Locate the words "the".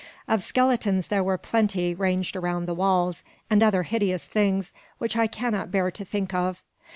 2.65-2.73